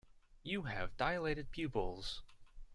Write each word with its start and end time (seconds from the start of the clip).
You 0.41 0.63
have 0.63 0.97
dilated 0.97 1.51
pupils. 1.51 2.23